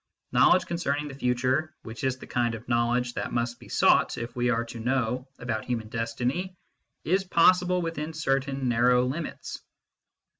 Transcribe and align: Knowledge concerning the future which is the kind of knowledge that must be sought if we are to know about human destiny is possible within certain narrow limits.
Knowledge 0.31 0.65
concerning 0.65 1.07
the 1.09 1.13
future 1.13 1.75
which 1.83 2.03
is 2.03 2.17
the 2.17 2.25
kind 2.25 2.55
of 2.55 2.67
knowledge 2.67 3.13
that 3.13 3.31
must 3.31 3.59
be 3.59 3.69
sought 3.69 4.17
if 4.17 4.35
we 4.35 4.49
are 4.49 4.65
to 4.65 4.79
know 4.79 5.27
about 5.37 5.63
human 5.63 5.89
destiny 5.89 6.55
is 7.03 7.23
possible 7.23 7.83
within 7.83 8.11
certain 8.11 8.67
narrow 8.67 9.05
limits. 9.05 9.61